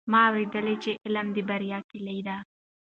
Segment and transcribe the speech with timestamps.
[0.11, 2.37] ما اورېدلي چې علم د بریا کیلي ده.